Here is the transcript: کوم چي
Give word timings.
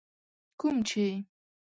کوم 0.59 0.77
چي 0.89 1.05